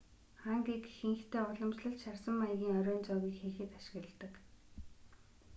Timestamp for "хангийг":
0.41-0.83